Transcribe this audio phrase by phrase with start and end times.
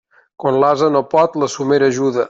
[0.43, 2.19] Quan l'ase no pot, la somera ajuda.